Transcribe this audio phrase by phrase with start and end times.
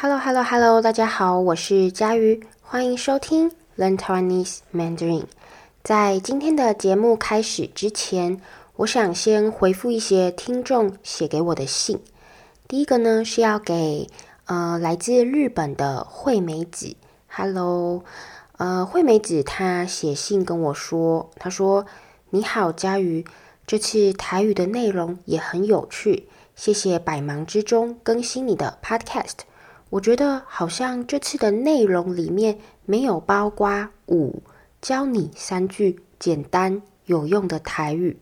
[0.00, 5.24] Hello，Hello，Hello，大家好，我是佳瑜，欢迎收听 Learn Taiwanese Mandarin。
[5.82, 8.40] 在今天的节目开始之前，
[8.76, 11.98] 我想先回复一些听众写给我的信。
[12.68, 14.06] 第一个呢是要给
[14.44, 16.94] 呃来自日本的惠美子
[17.26, 18.04] ，Hello，
[18.58, 21.84] 呃惠美子她写信跟我说，她说
[22.30, 23.26] 你好佳瑜，
[23.66, 29.38] 这次台语的内容也很有趣，谢谢百忙之中更新你的 Podcast。
[29.90, 34.42] 我觉得好像这次的内容里面没有包括五，
[34.82, 38.20] 教你三句简单有用的台语。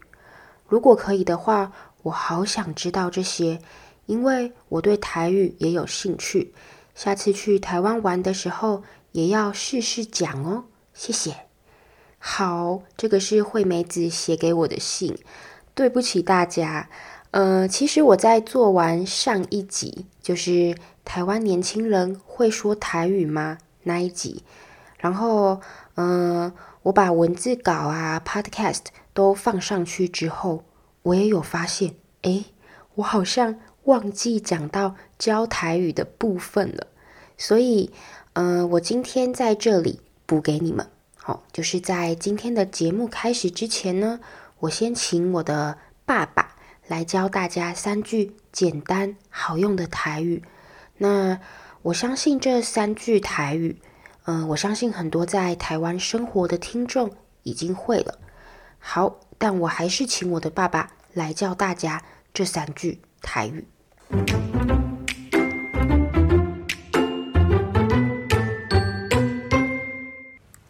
[0.69, 1.73] 如果可以的话，
[2.05, 3.59] 我好想知道这些，
[4.07, 6.55] 因为我对台语也有兴趣。
[6.95, 10.67] 下次去台湾玩的时候也要试试讲哦。
[10.95, 11.35] 谢谢。
[12.19, 15.19] 好，这个是惠美子写给我的信。
[15.75, 16.89] 对不起大家，
[17.33, 20.77] 呃，其实我在做完上一集，就是。
[21.07, 23.59] 台湾年轻人会说台语吗？
[23.85, 24.43] 那一集，
[24.99, 25.61] 然后，
[25.95, 30.65] 嗯、我把文字稿啊、Podcast 都放上去之后，
[31.03, 32.47] 我也有发现，诶，
[32.97, 36.89] 我好像忘记讲到教台语的部分了。
[37.39, 37.93] 所以，
[38.33, 40.91] 嗯、我今天在这里补给你们。
[41.15, 44.19] 好、就是在今天的节目开始之前呢，
[44.59, 46.57] 我先请我的爸爸
[46.89, 50.43] 来教大家三句简单好用的台语。
[50.99, 51.39] 那
[51.83, 53.79] 我相信这三句台语，
[54.25, 57.11] 嗯、呃，我相信很多在台湾生活的听众
[57.43, 58.19] 已经会了。
[58.79, 62.03] 好，但我还是请我的爸爸来教大家
[62.33, 63.67] 这三句台语。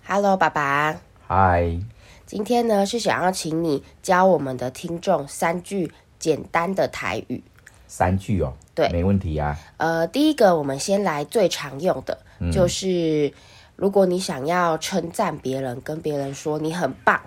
[0.08, 1.00] Hello，爸爸。
[1.28, 1.84] Hi。
[2.26, 7.44] 今天呢是想要请你教我们的听众三句简单的台语。
[7.86, 8.54] 三句哦。
[8.76, 9.58] 对，没问题啊。
[9.78, 13.32] 呃，第一个我们先来最常用的，嗯、就是
[13.74, 17.18] 如果你想要称赞别人，跟别人说你很棒，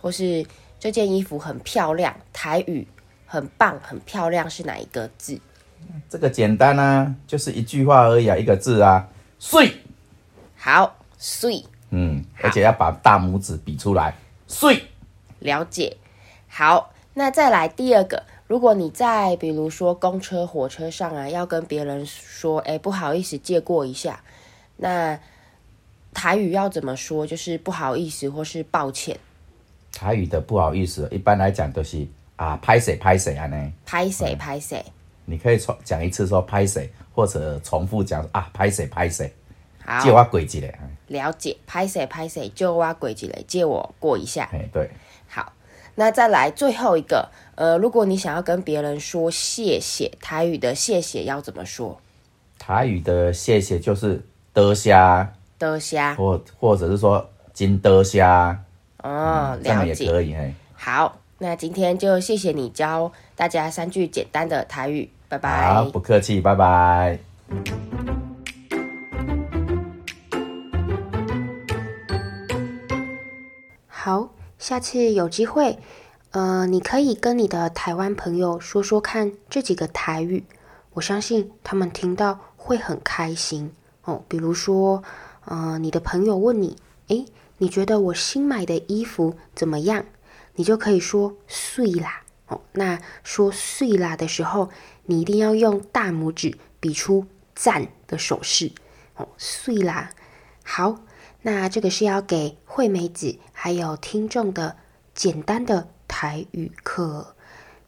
[0.00, 0.44] 或是
[0.78, 2.86] 这件衣服很漂亮，台语
[3.24, 5.40] 很棒、很漂亮是哪一个字？
[6.10, 9.08] 这个简单啊，就是一句话而已啊，一个字啊，
[9.38, 9.72] 碎。
[10.56, 11.64] 好，碎。
[11.88, 14.14] 嗯，而且要把大拇指比出来，
[14.46, 14.84] 碎。
[15.38, 15.96] 了解。
[16.48, 18.24] 好，那再来第二个。
[18.48, 24.24] 如果你在比如说公车、火车上啊，要跟别人说，哎，不好意思，借过一下，
[24.78, 25.20] 那
[26.14, 27.26] 台语要怎么说？
[27.26, 29.18] 就是不好意思或是抱歉。
[29.92, 32.06] 台语的不好意思，一般来讲都是
[32.36, 34.82] 啊，拍谁拍谁啊呢，拍谁拍谁。
[35.26, 39.30] 你可以重讲一次说拍谁，或者重复讲啊，拍谁拍谁。
[40.02, 40.58] 借我过一下。
[41.08, 44.48] 了解，拍谁拍谁，借我过一下，借我过一下。
[44.52, 44.90] 哎，对。
[45.98, 46.04] 好。
[46.04, 52.00] 那再来最后一个，呃，如果你想要跟别人说谢谢，台语的谢谢要怎么说？
[52.58, 54.94] 台语的谢谢就是多谢，
[55.58, 58.22] 多谢，或或者是说金多谢。
[59.02, 60.36] 哦，这样也可以。
[60.74, 65.74] 好，那今天就谢谢你教大家三句简单的台语，拜拜。
[65.74, 67.18] 好，不客气，拜拜。
[73.86, 74.37] 好。
[74.58, 75.78] 下次有机会，
[76.32, 80.44] 呃，你可以跟你的台湾朋友说说看这几个台语，
[80.94, 84.24] 我相信他们听到会很开心哦。
[84.26, 85.04] 比如说，
[85.44, 86.76] 呃，你的朋友问你，
[87.06, 87.24] 诶，
[87.58, 90.04] 你觉得我新买的衣服怎么样？
[90.56, 92.60] 你就可以说“水啦”哦。
[92.72, 94.70] 那说“水啦”的时候，
[95.04, 98.72] 你一定要用大拇指比出赞的手势
[99.14, 100.10] 哦，“水啦”。
[100.64, 100.98] 好。
[101.50, 104.76] 那这个是要给惠美子还有听众的
[105.14, 107.34] 简单的台语课。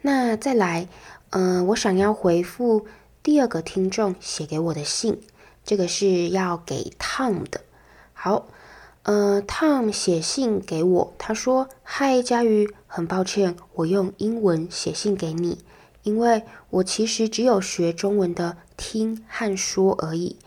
[0.00, 0.88] 那再来，
[1.28, 2.86] 嗯、呃，我想要回复
[3.22, 5.20] 第二个听众写给我的信，
[5.62, 7.60] 这个是要给 Tom 的。
[8.14, 8.46] 好，
[9.02, 15.58] 呃，Tom 写信给我，他说：“嗨，佳瑜，很抱歉，我用英文写信给你，
[16.02, 20.38] 因为我其实只有学中文的听和说而已。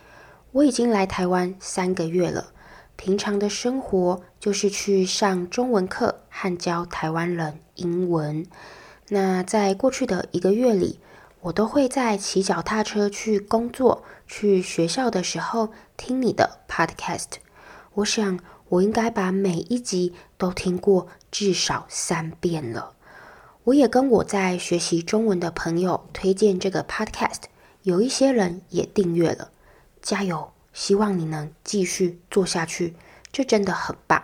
[0.53, 2.49] 我已经来台湾三个月了。”
[2.95, 8.45] 平常的生活就是去上中文课和教台湾人英文。
[9.09, 10.99] 那在过去的一个月里，
[11.41, 17.27] 我都会在骑脚踏车去工作、去学校的时候听你的 podcast。
[17.95, 22.93] 我想我应该把每一集都听过至少三遍了。
[23.65, 27.43] 我也跟我在学习中文的朋友推荐这个 podcast，
[27.83, 29.51] 有一些人也订阅了。
[30.01, 30.51] 加油！
[30.73, 32.95] 希望你能继续做下去，
[33.31, 34.21] 这真的很棒。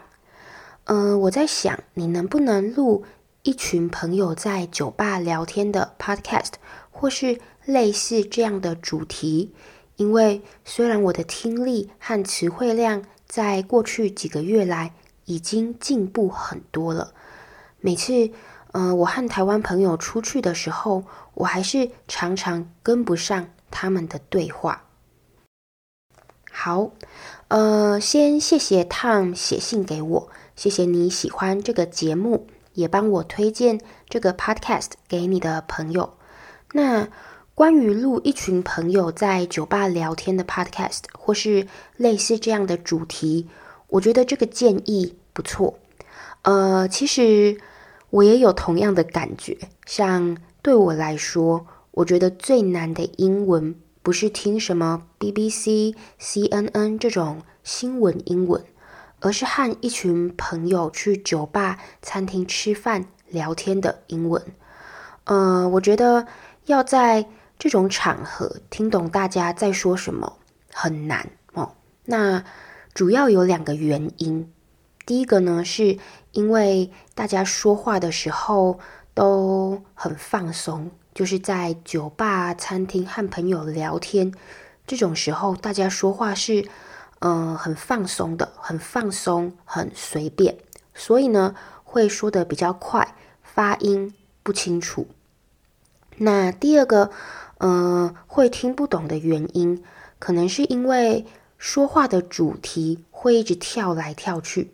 [0.84, 3.06] 呃，我在想，你能不能录
[3.44, 6.54] 一群朋友在酒吧聊天的 podcast，
[6.90, 9.54] 或是类似这样的主题？
[9.96, 14.94] 因为虽然我的听力和词汇量在过去几个月来
[15.26, 17.14] 已经进步很多了，
[17.80, 18.32] 每次，
[18.72, 21.04] 呃，我和台湾朋友出去的时候，
[21.36, 24.86] 我还是常常跟不上他们的对话。
[26.62, 26.92] 好，
[27.48, 30.28] 呃，先谢谢 Tom 写信给我，
[30.58, 33.80] 谢谢你喜欢这个节目，也帮我推荐
[34.10, 36.16] 这个 podcast 给你的朋友。
[36.74, 37.08] 那
[37.56, 41.66] 关于录一群朋友在酒吧聊天的 podcast，或是
[41.96, 43.48] 类似这样的主题，
[43.88, 45.80] 我觉得这个建议不错。
[46.42, 47.58] 呃，其实。
[48.12, 53.76] 我也有同样的感觉，像对我来说，我觉得最难的英文
[54.10, 58.66] 不是听什么 BBC、CNN 这种新闻英文，
[59.20, 64.44] 而是和一群朋友去酒吧、餐厅吃饭聊天的英文。
[65.26, 66.26] 呃，我觉得
[66.66, 67.28] 要在
[67.60, 70.40] 这种场合听懂大家在说什么
[70.74, 71.76] 很难哦。
[72.06, 72.44] 那
[72.96, 74.52] 主要有两个原因。
[75.06, 76.00] 第一个呢，是
[76.32, 78.80] 因为大家说话的时候
[79.14, 84.34] 都很放松，就是在酒吧、餐厅和朋友聊天
[84.88, 86.62] 这种时候，大家说话是
[87.20, 90.58] 嗯、呃、很放松的，很放松，很随便，
[90.94, 94.14] 所以呢会说得比较快，发音
[94.44, 95.10] 不清楚。
[96.16, 97.12] 那第二个
[97.58, 99.84] 嗯、呃、会听不懂的原因，
[100.20, 101.26] 可能是因为
[101.58, 104.74] 说话的主题会一直跳来跳去。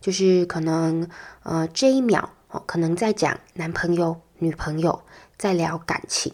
[0.00, 1.08] 就是可能，
[1.42, 5.02] 呃，这一秒哦，可能在讲男朋友、女朋友，
[5.40, 6.30] 在聊感情，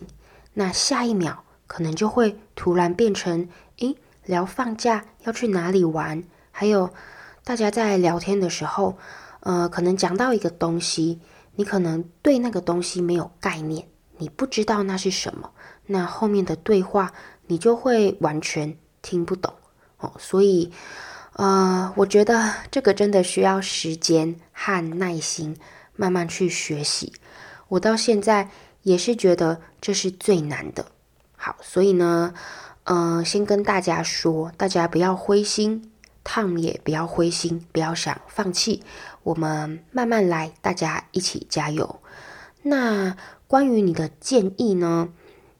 [0.54, 3.48] 那下一秒可能就会突然变成，
[3.78, 3.94] 诶，
[4.24, 6.90] 聊放假要去哪里玩，还有
[7.44, 8.98] 大家在聊天的时候，
[9.40, 11.20] 呃，可能讲到一个东西，
[11.54, 13.86] 你可能对那个东西没有概念，
[14.18, 15.52] 你不知道那是什么，
[15.86, 17.12] 那后面的对话
[17.46, 19.54] 你就会完全听不懂
[19.98, 20.72] 哦，所以。
[21.38, 25.54] 呃，我觉得这个真的需要时间和耐心，
[25.94, 27.12] 慢慢去学习。
[27.68, 28.48] 我到现在
[28.86, 30.86] 也是觉得这是最难的。
[31.36, 32.32] 好，所以呢，
[32.84, 35.90] 呃，先跟大家说，大家不要灰心
[36.24, 38.84] ，Tom 也不要灰心，不要想放弃，
[39.24, 42.00] 我们慢慢来，大家一起加油。
[42.62, 43.16] 那
[43.48, 45.08] 关于你的建议呢？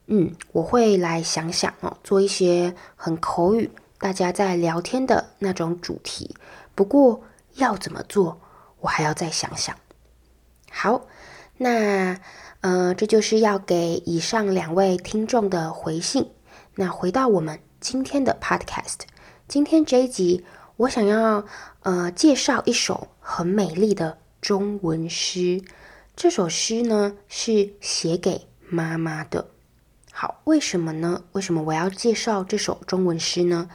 [0.05, 3.69] 嗯，我会来想想哦，做一些很口语。
[3.99, 6.33] 大家在聊天的那种主题，
[6.73, 7.23] 不过
[7.55, 8.39] 要怎么做，
[8.79, 9.75] 我还要再想想。
[10.71, 11.07] 好，
[11.57, 12.19] 那
[12.61, 16.29] 呃，这就是要给以上两位听众的回信。
[16.75, 18.99] 那回到我们今天的 podcast，
[19.47, 20.45] 今天这一集，
[20.75, 21.45] 我想要
[21.81, 25.61] 呃介绍一首很美丽的中文诗。
[26.15, 29.49] 这首诗呢是写给妈妈的。
[30.11, 31.23] 好，为什么呢？
[31.33, 33.69] 为什么我要介绍这首中文诗呢？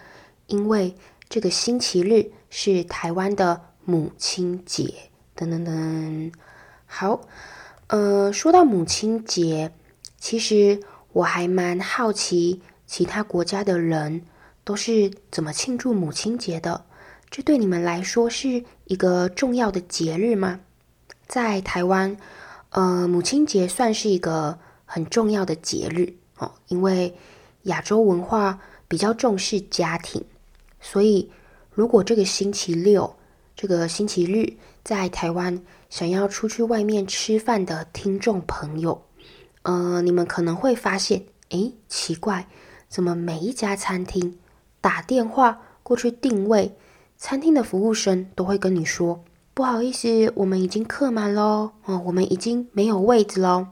[0.48, 0.96] 因为
[1.28, 4.92] 这个星期日是台湾的母亲节，
[5.36, 6.32] 噔噔噔。
[6.84, 7.20] 好，
[7.92, 9.70] 呃，说到母亲节，
[10.16, 10.80] 其实
[11.12, 14.22] 我还蛮好奇，其他国家的人
[14.64, 16.86] 都是怎么庆祝母亲节的？
[17.28, 20.60] 这对你们来说是一个重要的节日吗？
[21.26, 22.16] 在台湾，
[22.70, 27.14] 呃，母亲节算是一个很重要的节日哦，因为
[27.64, 28.58] 亚洲文化
[28.88, 30.24] 比较重视家庭。
[30.80, 31.30] 所以，
[31.70, 33.14] 如果这个星期六、
[33.54, 39.02] 这个星期日在台湾想要出去外面吃饭的听众朋友，
[39.60, 42.48] 呃，你们可能会发现，诶，奇怪，
[42.88, 44.38] 怎么每一家餐厅
[44.80, 46.74] 打电话过去定位，
[47.18, 49.22] 餐厅的服务生都会跟你说，
[49.52, 53.66] 不好意思，我们已经客满喽，哦，我们已经没有位子喽。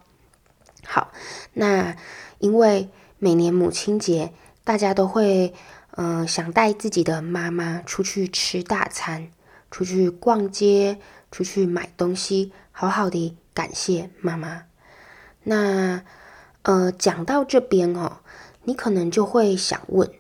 [0.85, 1.13] 好，
[1.55, 1.97] 那
[2.39, 5.55] 因为每年母亲节，大家都会。
[5.97, 9.29] 嗯、呃，想带自己的妈妈出去吃大餐，
[9.73, 10.99] 出去逛街，
[11.31, 14.65] 出去买东西，好好的感谢妈妈。
[15.45, 16.03] 那
[16.63, 18.19] 呃，讲到这边哦，
[18.65, 20.11] 你可能就会想问：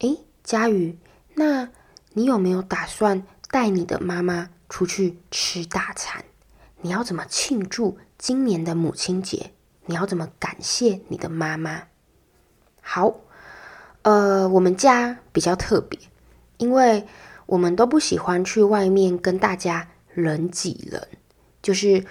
[0.00, 0.98] 诶，佳瑜，
[1.34, 1.68] 那
[2.14, 6.24] 你有没有打算带你的妈妈出去吃大餐？
[6.80, 9.52] 你要怎么庆祝今年的母亲节？
[9.86, 11.84] 你要怎么感谢你的妈妈？
[12.80, 13.20] 好。
[14.02, 15.98] 呃，我们家比较特别，
[16.58, 17.06] 因为
[17.46, 21.06] 我们都不喜欢去外面跟大家人挤人。
[21.62, 22.04] 就是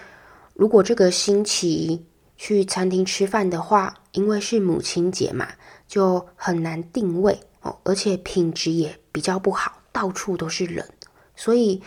[0.54, 2.06] 如果这个星期
[2.38, 5.48] 去餐厅吃饭的话，因为是母亲节嘛，
[5.88, 10.88] 就很难定位哦，而且品质也比较不好，到处都是人。
[11.36, 11.82] 所以，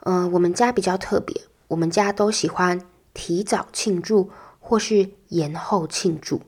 [0.00, 2.80] 呃，我们家比较特别，我们家都喜欢
[3.14, 6.42] 提早庆祝或是延后庆祝。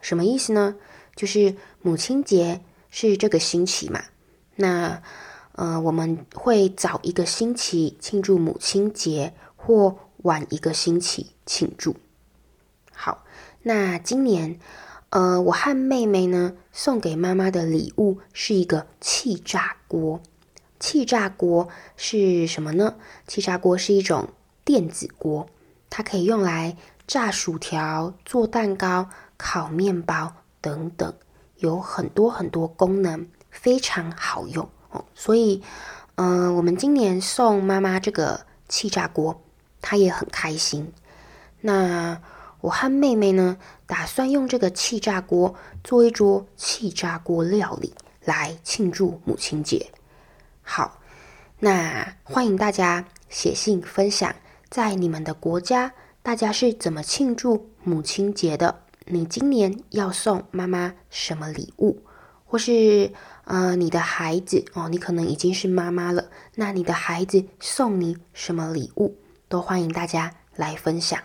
[0.00, 0.76] 什么意思呢？
[1.14, 4.02] 就是母亲节是这个星期嘛，
[4.56, 5.02] 那
[5.56, 11.96] 呃，我们会早一个星期庆祝母亲节，或晚一个星期庆祝。
[12.92, 13.24] 好，
[13.62, 14.60] 那今年
[15.08, 20.20] 呃，我和妹妹呢送给妈妈的礼物是一个气炸锅。
[20.78, 22.96] 气炸锅是什么呢？
[23.26, 24.28] 气炸锅是一种
[24.62, 25.48] 电子锅，
[25.88, 29.08] 它可以用来炸薯条、做蛋糕、
[29.38, 31.14] 烤面包等等，
[31.56, 34.68] 有很多很多功能，非常好用
[35.14, 35.62] 所以，
[36.16, 39.42] 嗯、我们今年送妈妈这个气炸锅，
[39.80, 40.92] 她也很开心。
[41.60, 42.20] 那
[42.60, 49.90] 我和妹妹呢，打算用这个气炸锅做一桌气炸锅料理来庆祝母亲节。
[50.62, 50.98] 好，
[51.60, 54.34] 那欢迎大家写信分享，
[54.68, 58.82] 在你们的国家，大家是怎么庆祝母亲节的？
[59.06, 62.02] 你今年要送妈妈什么礼物？
[62.44, 63.12] 或是
[63.46, 69.16] 呃，你的孩子哦，你可能已经是妈妈了，那你的孩子送你什么礼物？
[69.48, 71.18] 都欢迎大家来分享。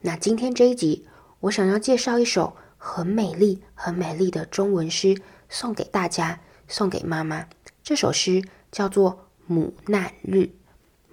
[0.00, 1.06] 那今天这一集，
[1.40, 7.46] 我想要介绍一首很美丽、很美丽的中文诗，送给大家，送给妈妈。
[7.82, 8.42] 这首诗。
[8.70, 9.12] 叫做
[9.46, 10.36] 《母难日》，《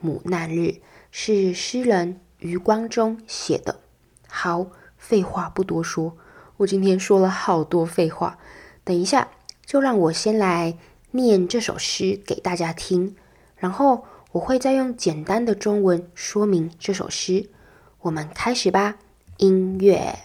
[0.02, 0.60] 母难日》
[1.10, 3.80] 是诗人余光中写的。
[4.28, 6.18] 好，废话不多说，
[6.58, 8.38] 我今天说了好多废话。
[8.84, 9.30] 等一下，
[9.66, 10.78] 就让我先来
[11.12, 13.16] 念这首诗给大家听，
[13.58, 17.50] 然后我会再用简单的中文说明这首诗。
[18.02, 18.98] 我们开始吧，
[19.38, 20.16] 音乐。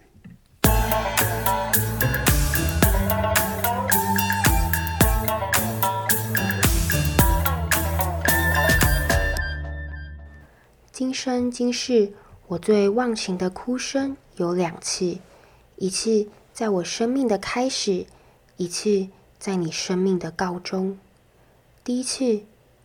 [10.93, 12.13] 今生今世，
[12.47, 15.17] 我最忘情的哭声有两次，
[15.77, 18.05] 一次在我生命的开始，
[18.59, 19.09] 一次
[19.41, 20.99] 在你生命的告终。
[21.83, 22.43] 第一次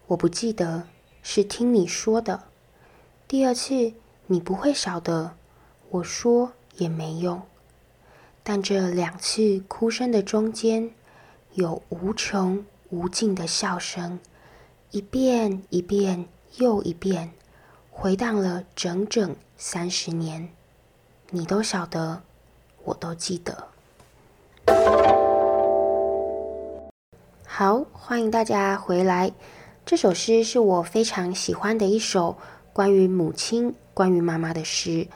[0.08, 0.88] 我不记得，
[1.22, 2.40] 是听你说的；
[3.28, 3.92] 第二次
[4.28, 5.36] 你不会晓得，
[5.90, 7.42] 我说也没用。
[8.42, 10.92] 但这两次哭声的中间，
[11.56, 14.18] 有无穷无尽的笑声，
[14.92, 17.34] 一遍一遍又一遍。
[17.92, 20.50] 回荡了整整三十年，
[21.32, 22.22] 你都晓得，
[22.86, 25.25] 我都记得。
[27.58, 29.32] 好，欢迎大家回来。
[29.86, 32.36] 这首诗是我非常喜欢的一首
[32.74, 35.08] 关于母亲、关于妈妈的诗。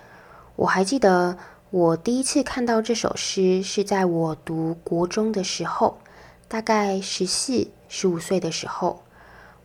[0.55, 1.37] 我还记得
[1.69, 5.99] 我第一次看到这首诗是在我读国中的时候，
[6.47, 9.03] 大概十四、十五岁的时候，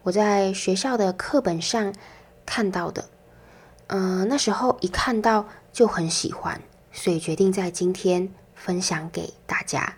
[0.03, 1.95] 我在学校的课本上。
[2.45, 3.05] 看到的，
[3.87, 9.95] 嗯、呃，那时候一看到就很喜欢，所以决定在今天分享给大家。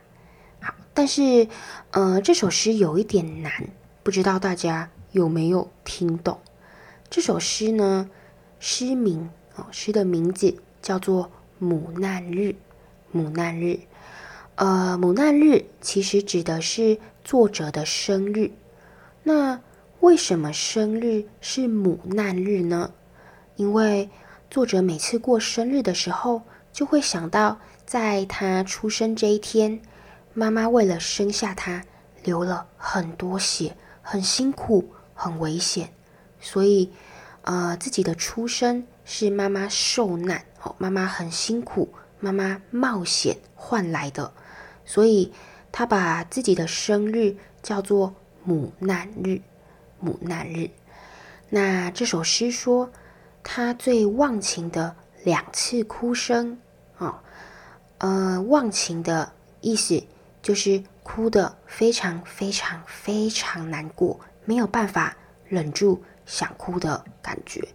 [0.60, 1.48] 好，但是，
[1.90, 3.52] 呃，这首诗有一点难，
[4.02, 6.38] 不知道大家有没有听懂？
[7.08, 8.10] 这首诗呢，
[8.58, 11.24] 诗名哦，诗的名字叫做
[11.58, 12.40] 《母难日》。
[13.12, 13.80] 母难日，
[14.56, 18.50] 呃，母难日其实指的是作者的生日。
[19.22, 19.60] 那
[20.00, 22.92] 为什么生日是母难日呢？
[23.54, 24.10] 因为
[24.50, 29.80] 作者每次过生日的时候，就会想到在他出生这一天，
[30.38, 31.82] 妈妈为了生下他
[32.22, 35.90] 流了很多血，很辛苦，很危险，
[36.38, 36.92] 所以，
[37.40, 41.88] 呃，自己的出生是妈妈受难，哦，妈妈很辛苦，
[42.20, 44.30] 妈妈冒险换来的，
[44.84, 45.32] 所以
[45.72, 48.14] 他把自己的生日叫做
[48.44, 49.40] 母难日。
[49.98, 50.68] 母难日，
[51.48, 52.90] 那这首诗说，
[53.42, 56.58] 他最忘情的两次哭声
[56.98, 57.20] 啊、哦，
[57.96, 60.04] 呃，忘情的意思
[60.46, 65.16] 就是哭得非常非常非常难过，没有办法
[65.48, 67.66] 忍住想哭的感觉。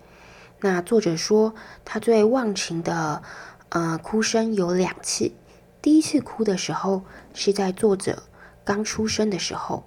[0.62, 3.24] 那作者说，他最忘情的
[3.68, 5.34] 呃哭声有两次，
[5.82, 8.24] 第一次哭的时候是在作者
[8.64, 9.84] 刚出生的时候。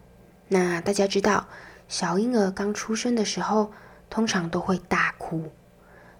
[0.48, 1.48] 那大家知道。
[1.88, 3.72] 小婴儿刚出生的时候，
[4.10, 5.50] 通常都会大哭。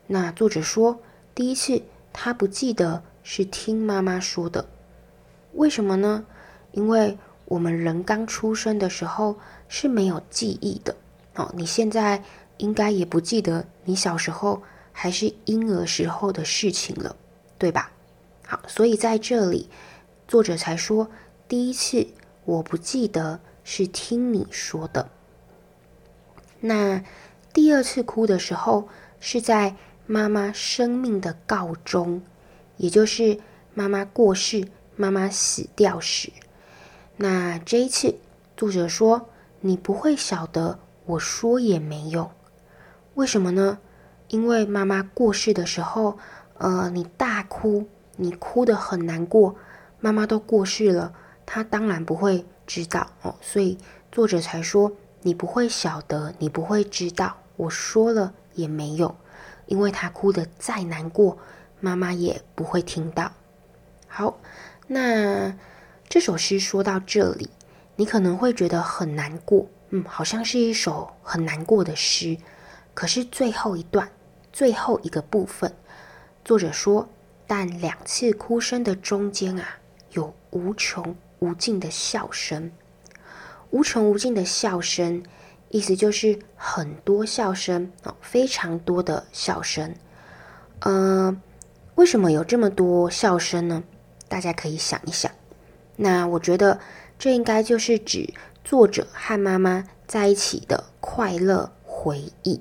[0.06, 1.02] 那作者说，
[1.34, 4.66] 第一次他不记得是听妈妈说的，
[5.52, 6.24] 为什么呢？
[6.74, 7.16] 因为
[7.46, 9.36] 我们人刚出生的时候
[9.68, 10.94] 是没有记忆的。
[11.36, 12.22] 哦，你现在
[12.58, 14.62] 应该也不记得你小时候
[14.92, 17.16] 还是婴儿时候的事情了，
[17.58, 17.90] 对吧？
[18.46, 19.68] 好，所以在这里，
[20.28, 21.08] 作者才说，
[21.48, 22.06] 第一次
[22.44, 25.08] 我不记得是听你说的。
[26.60, 27.02] 那
[27.52, 28.88] 第二次哭的时候，
[29.20, 29.76] 是在
[30.06, 32.22] 妈妈生命的告终，
[32.76, 33.38] 也就是
[33.74, 36.30] 妈妈过世、妈妈死掉时。
[37.16, 38.16] 那这一次，
[38.56, 39.28] 作者说
[39.62, 42.28] ：“你不会晓得，我说也没用。
[43.14, 43.78] 为什么呢？
[44.26, 46.18] 因为妈妈过世的时候，
[46.58, 49.54] 呃，你大哭，你哭得很难过，
[50.00, 51.14] 妈妈都过世了，
[51.46, 53.36] 她当然不会知道哦。
[53.40, 53.78] 所以
[54.10, 54.90] 作者才说：
[55.22, 59.14] 你不会晓得，你不会知道，我说了也没用，
[59.66, 61.38] 因为她哭得再难过，
[61.78, 63.30] 妈妈也不会听到。
[64.08, 64.36] 好，
[64.88, 65.54] 那。”
[66.14, 67.50] 这首诗说到这里，
[67.96, 72.38] 你可能会觉得很难过，嗯，好像是一首很难过的诗。
[72.94, 74.08] 可是最后一段，
[74.52, 75.74] 最后一个部分，
[76.44, 77.08] 作者说
[77.48, 79.78] ：“但两次哭声的中间啊，
[80.12, 82.70] 有无穷无尽的笑声。
[83.70, 85.20] 无穷无尽的笑声，
[85.70, 89.92] 意思就是很多笑声哦，非常多的笑声。
[90.78, 91.36] 呃，
[91.96, 93.82] 为什么有这么多笑声呢？
[94.28, 95.28] 大家可以想一想。”
[95.96, 96.80] 那我觉得，
[97.18, 98.32] 这应该就是指
[98.64, 102.60] 作者和妈妈在一起的快乐回忆。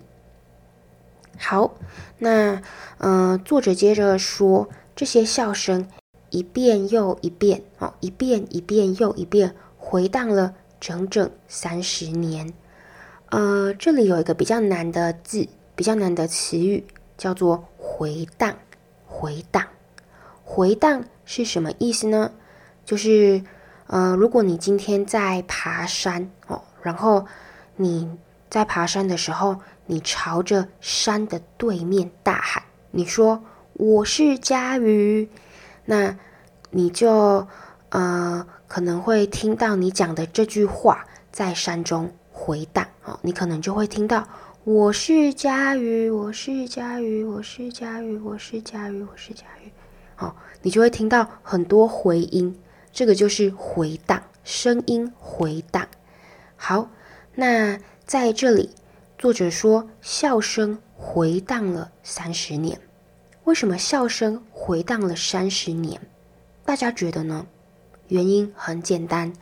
[1.37, 1.73] 好，
[2.19, 2.61] 那
[2.99, 5.87] 呃，作者接着说，这些笑声
[6.29, 12.53] 一遍又一遍，哦，一遍一遍又一遍，回荡了整整三十年。
[13.31, 16.85] 呃，这里有一个比较难的字，比较难的词语，
[17.17, 18.55] 叫做回荡。
[19.05, 19.65] 回荡，
[20.43, 22.31] 回荡是什么意思呢？
[22.85, 23.41] 就是，
[23.87, 27.25] 呃，如果你今天在爬山哦，然后
[27.77, 28.09] 你
[28.49, 33.41] 在爬山的时候，你朝着山的对面大喊，你说
[33.73, 35.29] 我是嘉瑜，
[35.85, 36.17] 那
[36.71, 37.47] 你就
[37.89, 44.27] 呃可能会听到你讲的这句话在山中回荡哦，你可能就会听到
[44.65, 49.71] 我是嘉瑜，我是嘉瑜，我是嘉瑜，我是嘉瑜，我是嘉瑜，
[50.19, 52.53] 哦，你就会听到很多回音。
[52.93, 55.87] 这个就是回荡，声音回荡。
[56.55, 56.91] 好，
[57.33, 58.69] 那在这里，
[59.17, 62.79] 作者说笑声回荡了三十年。
[63.45, 65.99] 为什么笑声回荡了三十年？
[66.63, 67.47] 大家觉得呢？
[68.09, 69.33] 原因很简单，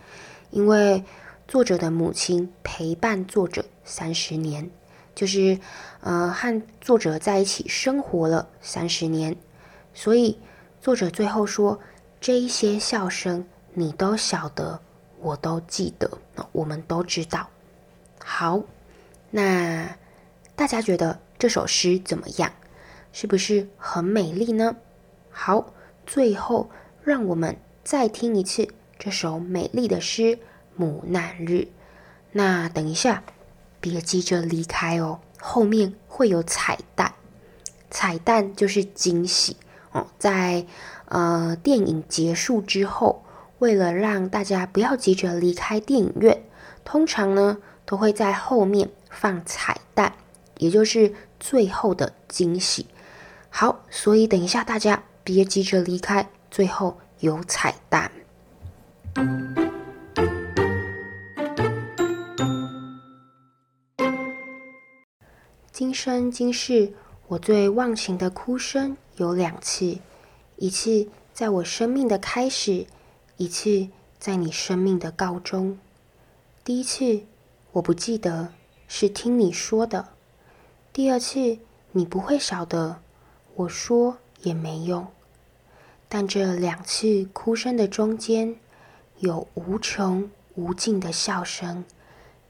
[0.52, 1.04] 因为
[1.46, 4.72] 作者的母亲陪伴作者三十年，
[5.14, 5.60] 就是
[6.00, 9.36] 呃和作者在一起生活了三十年，
[9.94, 10.40] 所以
[10.80, 11.78] 作者最后说。
[12.22, 14.80] 这一些笑声，你都晓得，
[15.20, 16.20] 我都记得，
[16.52, 17.50] 我们都知道。
[18.24, 18.62] 好，
[19.32, 19.98] 那
[20.56, 22.54] 大家觉得这首诗怎么样？
[23.12, 24.76] 是不是很美丽呢？
[25.32, 25.74] 好，
[26.06, 26.70] 最后
[27.04, 28.68] 让我们再听一次
[29.00, 30.22] 这首美丽的诗
[30.76, 31.52] 《母难日》。
[32.34, 33.24] 那等一下，
[33.80, 37.16] 别急着离开哦，后面会有彩蛋。
[37.90, 39.58] 彩蛋就是惊喜
[39.92, 40.68] 哦，在。
[41.12, 43.22] 呃，电影结束之后，
[43.60, 46.42] 为了让大家不要急着离开电影院，
[46.86, 50.14] 通常呢都会在后面放彩蛋，
[50.60, 52.86] 也就是最后的惊喜。
[53.50, 58.10] 好，所以等一下大家别急着离开，最后有彩蛋。
[65.74, 66.94] 今生今世，
[67.28, 69.98] 我最忘情的哭声有两次。
[70.62, 72.86] 一次在我生命的开始，
[73.38, 73.88] 一次
[74.20, 75.80] 在你生命的告终。
[76.64, 77.24] 第一次
[77.72, 78.54] 我不记得，
[78.88, 80.10] 是听你说的；
[80.94, 81.58] 第二次
[81.94, 83.02] 你不会晓得，
[83.56, 85.08] 我说也没用。
[86.08, 88.56] 但这两次哭声的中间，
[89.18, 91.84] 有无穷无尽的笑声，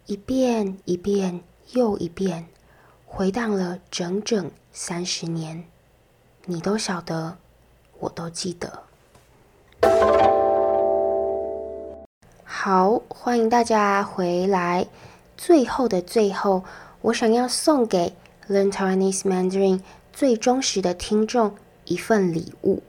[0.06, 2.46] 一遍一遍又一遍，
[3.06, 5.64] 回荡了整整三十年。
[6.44, 7.38] 你都晓得。
[8.02, 8.84] 我都记得。
[12.44, 14.88] 好，欢迎大家回来。
[15.38, 16.64] 最后的最后，
[17.02, 18.16] 我想要送给
[18.50, 22.82] Learn Taiwanese Mandarin 最忠实的听众一份礼物。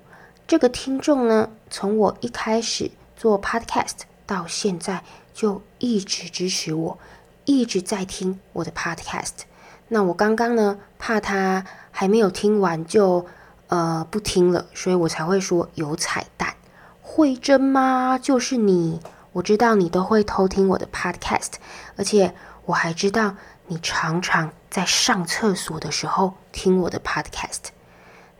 [0.46, 6.98] 这个听众呢，从我一开始做 Podcast 到现在，就一直支持我，
[7.44, 9.44] 一直在听我的 Podcast。
[9.88, 13.26] 那我刚刚呢，怕他还没有听完就。
[13.72, 16.56] 呃，不听了，所以我才会说有彩蛋。
[17.00, 18.18] 慧珍吗？
[18.18, 19.00] 就是你，
[19.32, 21.52] 我知道你都会偷听我的 podcast，
[21.96, 22.34] 而且
[22.66, 23.34] 我还知道
[23.68, 27.70] 你常常在上厕所的时候听我的 podcast。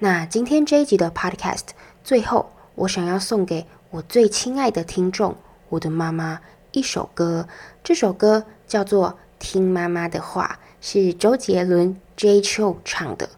[0.00, 1.68] 那今天这一集的 podcast
[2.04, 5.34] 最后，我想要送给我最亲爱的听众，
[5.70, 6.40] 我的妈妈
[6.72, 7.48] 一首歌。
[7.82, 13.30] 这首歌叫做《听妈妈的话》，是周杰伦 Jay Chou 唱的。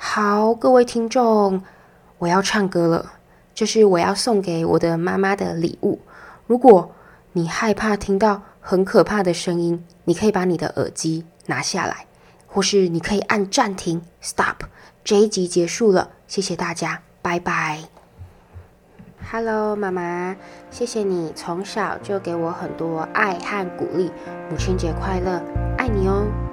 [0.00, 1.60] 好，各位听众，
[2.18, 3.14] 我要唱歌了，
[3.52, 6.00] 这是我要送给我的妈妈的礼物。
[6.46, 6.94] 如果
[7.32, 12.06] 你害怕听到很可怕的声音，你可以把你的耳机拿下来，
[12.46, 14.62] 或是你可以按暂停 （stop）。
[15.02, 17.80] 这一集结束了，谢谢大家，拜拜。
[19.32, 20.36] Hello，妈妈，
[20.70, 24.12] 谢谢你从小就给我很多爱和鼓励，
[24.48, 25.42] 母亲节快乐，
[25.76, 26.47] 爱你哦。